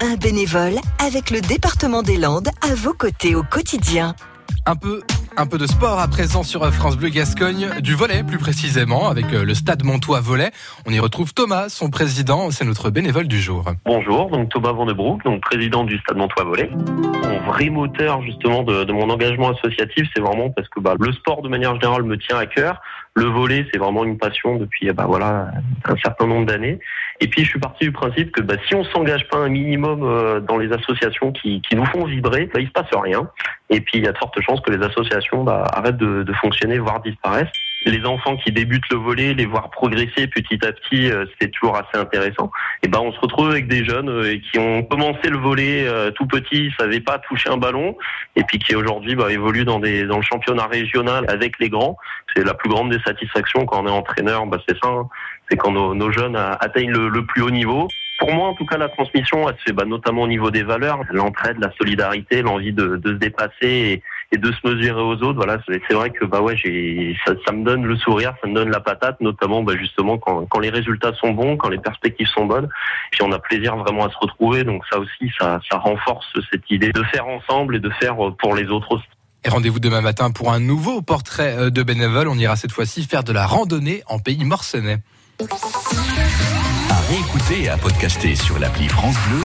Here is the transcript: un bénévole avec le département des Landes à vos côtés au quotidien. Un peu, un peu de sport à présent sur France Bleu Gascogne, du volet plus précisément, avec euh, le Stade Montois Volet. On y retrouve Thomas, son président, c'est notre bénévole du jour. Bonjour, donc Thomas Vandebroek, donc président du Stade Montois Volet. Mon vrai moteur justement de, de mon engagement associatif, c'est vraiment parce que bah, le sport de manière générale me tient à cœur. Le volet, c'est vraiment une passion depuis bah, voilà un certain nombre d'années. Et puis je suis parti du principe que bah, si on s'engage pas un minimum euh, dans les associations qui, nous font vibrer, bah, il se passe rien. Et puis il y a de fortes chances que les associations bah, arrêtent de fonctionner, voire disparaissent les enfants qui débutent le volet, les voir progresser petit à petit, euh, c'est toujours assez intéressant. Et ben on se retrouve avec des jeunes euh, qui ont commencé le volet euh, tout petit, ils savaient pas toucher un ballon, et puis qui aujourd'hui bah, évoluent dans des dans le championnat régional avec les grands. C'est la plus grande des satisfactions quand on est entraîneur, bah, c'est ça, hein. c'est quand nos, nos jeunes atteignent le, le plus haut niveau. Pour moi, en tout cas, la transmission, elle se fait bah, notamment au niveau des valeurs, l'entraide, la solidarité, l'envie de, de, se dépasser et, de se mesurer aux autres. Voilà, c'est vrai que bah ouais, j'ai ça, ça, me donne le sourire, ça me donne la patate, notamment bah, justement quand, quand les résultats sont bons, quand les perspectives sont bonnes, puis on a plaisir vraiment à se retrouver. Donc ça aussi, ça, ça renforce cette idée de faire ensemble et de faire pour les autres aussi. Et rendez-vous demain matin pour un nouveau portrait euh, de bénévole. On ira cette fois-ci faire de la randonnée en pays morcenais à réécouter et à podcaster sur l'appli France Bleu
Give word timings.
un 0.00 0.16
bénévole 0.16 0.76
avec 0.98 1.30
le 1.30 1.40
département 1.40 2.02
des 2.02 2.16
Landes 2.16 2.48
à 2.62 2.74
vos 2.74 2.94
côtés 2.94 3.34
au 3.34 3.42
quotidien. 3.42 4.14
Un 4.66 4.76
peu, 4.76 5.00
un 5.36 5.46
peu 5.46 5.58
de 5.58 5.66
sport 5.66 5.98
à 5.98 6.08
présent 6.08 6.42
sur 6.42 6.64
France 6.72 6.96
Bleu 6.96 7.08
Gascogne, 7.08 7.68
du 7.80 7.94
volet 7.94 8.22
plus 8.22 8.38
précisément, 8.38 9.08
avec 9.08 9.26
euh, 9.32 9.44
le 9.44 9.54
Stade 9.54 9.84
Montois 9.84 10.20
Volet. 10.20 10.50
On 10.86 10.92
y 10.92 10.98
retrouve 11.00 11.34
Thomas, 11.34 11.68
son 11.68 11.90
président, 11.90 12.50
c'est 12.50 12.64
notre 12.64 12.90
bénévole 12.90 13.28
du 13.28 13.40
jour. 13.40 13.64
Bonjour, 13.84 14.30
donc 14.30 14.48
Thomas 14.48 14.72
Vandebroek, 14.72 15.22
donc 15.24 15.40
président 15.42 15.84
du 15.84 15.98
Stade 15.98 16.16
Montois 16.16 16.44
Volet. 16.44 16.70
Mon 16.70 17.40
vrai 17.52 17.68
moteur 17.68 18.22
justement 18.22 18.62
de, 18.62 18.84
de 18.84 18.92
mon 18.92 19.08
engagement 19.10 19.50
associatif, 19.50 20.08
c'est 20.14 20.22
vraiment 20.22 20.50
parce 20.50 20.68
que 20.68 20.80
bah, 20.80 20.94
le 20.98 21.12
sport 21.12 21.42
de 21.42 21.48
manière 21.48 21.74
générale 21.74 22.04
me 22.04 22.16
tient 22.16 22.38
à 22.38 22.46
cœur. 22.46 22.80
Le 23.14 23.24
volet, 23.24 23.66
c'est 23.72 23.78
vraiment 23.78 24.04
une 24.04 24.18
passion 24.18 24.56
depuis 24.56 24.90
bah, 24.92 25.04
voilà 25.06 25.50
un 25.84 25.96
certain 25.96 26.26
nombre 26.26 26.46
d'années. 26.46 26.78
Et 27.20 27.28
puis 27.28 27.44
je 27.44 27.50
suis 27.50 27.60
parti 27.60 27.84
du 27.84 27.92
principe 27.92 28.32
que 28.32 28.40
bah, 28.40 28.54
si 28.66 28.74
on 28.74 28.84
s'engage 28.84 29.28
pas 29.28 29.38
un 29.38 29.48
minimum 29.48 30.02
euh, 30.02 30.40
dans 30.40 30.56
les 30.56 30.72
associations 30.72 31.32
qui, 31.32 31.62
nous 31.72 31.84
font 31.86 32.04
vibrer, 32.04 32.46
bah, 32.52 32.60
il 32.60 32.66
se 32.66 32.72
passe 32.72 32.88
rien. 32.92 33.28
Et 33.68 33.80
puis 33.80 33.98
il 33.98 34.04
y 34.04 34.08
a 34.08 34.12
de 34.12 34.18
fortes 34.18 34.40
chances 34.40 34.60
que 34.60 34.70
les 34.70 34.84
associations 34.84 35.44
bah, 35.44 35.64
arrêtent 35.72 35.98
de 35.98 36.32
fonctionner, 36.40 36.78
voire 36.78 37.00
disparaissent 37.02 37.48
les 37.86 38.04
enfants 38.04 38.36
qui 38.36 38.52
débutent 38.52 38.90
le 38.90 38.98
volet, 38.98 39.34
les 39.34 39.46
voir 39.46 39.70
progresser 39.70 40.26
petit 40.26 40.58
à 40.64 40.72
petit, 40.72 41.10
euh, 41.10 41.24
c'est 41.40 41.50
toujours 41.50 41.76
assez 41.76 41.96
intéressant. 41.96 42.50
Et 42.82 42.88
ben 42.88 43.00
on 43.00 43.12
se 43.12 43.20
retrouve 43.20 43.50
avec 43.50 43.68
des 43.68 43.84
jeunes 43.84 44.08
euh, 44.08 44.38
qui 44.50 44.58
ont 44.58 44.82
commencé 44.82 45.28
le 45.30 45.38
volet 45.38 45.86
euh, 45.86 46.10
tout 46.10 46.26
petit, 46.26 46.66
ils 46.66 46.74
savaient 46.78 47.00
pas 47.00 47.18
toucher 47.18 47.48
un 47.48 47.56
ballon, 47.56 47.96
et 48.36 48.44
puis 48.44 48.58
qui 48.58 48.74
aujourd'hui 48.74 49.14
bah, 49.14 49.32
évoluent 49.32 49.64
dans 49.64 49.80
des 49.80 50.04
dans 50.04 50.18
le 50.18 50.22
championnat 50.22 50.66
régional 50.66 51.24
avec 51.28 51.58
les 51.58 51.70
grands. 51.70 51.96
C'est 52.34 52.44
la 52.44 52.54
plus 52.54 52.68
grande 52.68 52.90
des 52.90 53.00
satisfactions 53.00 53.64
quand 53.64 53.82
on 53.82 53.86
est 53.86 53.90
entraîneur, 53.90 54.46
bah, 54.46 54.58
c'est 54.68 54.76
ça, 54.78 54.88
hein. 54.88 55.08
c'est 55.48 55.56
quand 55.56 55.72
nos, 55.72 55.94
nos 55.94 56.12
jeunes 56.12 56.36
atteignent 56.36 56.92
le, 56.92 57.08
le 57.08 57.24
plus 57.24 57.42
haut 57.42 57.50
niveau. 57.50 57.88
Pour 58.20 58.34
moi, 58.34 58.48
en 58.48 58.54
tout 58.54 58.66
cas, 58.66 58.76
la 58.76 58.90
transmission, 58.90 59.48
elle 59.48 59.56
se 59.56 59.62
fait 59.62 59.72
bah, 59.72 59.86
notamment 59.86 60.22
au 60.22 60.28
niveau 60.28 60.50
des 60.50 60.62
valeurs, 60.62 61.00
l'entraide, 61.10 61.56
la 61.58 61.72
solidarité, 61.72 62.42
l'envie 62.42 62.74
de, 62.74 62.96
de, 62.96 63.12
se 63.14 63.16
dépasser 63.16 64.02
et, 64.32 64.38
de 64.38 64.52
se 64.52 64.66
mesurer 64.66 65.00
aux 65.00 65.14
autres. 65.22 65.34
Voilà, 65.34 65.58
c'est 65.66 65.94
vrai 65.94 66.10
que 66.10 66.24
bah 66.24 66.40
ouais, 66.40 66.56
j'ai 66.56 67.16
ça, 67.26 67.32
ça, 67.46 67.52
me 67.52 67.64
donne 67.64 67.84
le 67.84 67.96
sourire, 67.96 68.34
ça 68.42 68.48
me 68.48 68.54
donne 68.54 68.70
la 68.70 68.80
patate, 68.80 69.20
notamment 69.20 69.62
bah, 69.62 69.74
justement 69.78 70.18
quand, 70.18 70.46
quand 70.46 70.60
les 70.60 70.70
résultats 70.70 71.12
sont 71.14 71.32
bons, 71.32 71.56
quand 71.56 71.68
les 71.68 71.78
perspectives 71.78 72.28
sont 72.28 72.46
bonnes, 72.46 72.68
puis 73.10 73.22
on 73.22 73.32
a 73.32 73.38
plaisir 73.38 73.76
vraiment 73.76 74.06
à 74.06 74.10
se 74.10 74.18
retrouver. 74.18 74.64
Donc 74.64 74.82
ça 74.90 74.98
aussi, 74.98 75.32
ça, 75.38 75.60
ça 75.70 75.78
renforce 75.78 76.26
cette 76.50 76.70
idée 76.70 76.92
de 76.92 77.02
faire 77.04 77.26
ensemble 77.26 77.76
et 77.76 77.80
de 77.80 77.90
faire 78.00 78.16
pour 78.38 78.54
les 78.54 78.66
autres 78.68 78.92
aussi. 78.92 79.06
Et 79.42 79.48
rendez-vous 79.48 79.80
demain 79.80 80.02
matin 80.02 80.30
pour 80.30 80.52
un 80.52 80.60
nouveau 80.60 81.00
portrait 81.00 81.56
euh, 81.56 81.70
de 81.70 81.82
bénévole. 81.82 82.28
On 82.28 82.36
ira 82.36 82.56
cette 82.56 82.72
fois-ci 82.72 83.04
faire 83.04 83.24
de 83.24 83.32
la 83.32 83.46
randonnée 83.46 84.02
en 84.06 84.18
pays 84.18 84.44
morcenais 84.44 84.98
à 86.90 87.00
réécouter 87.08 87.62
et 87.62 87.68
à 87.70 87.78
podcaster 87.78 88.34
sur 88.34 88.58
l'appli 88.58 88.88
France 88.88 89.16
Bleu 89.28 89.38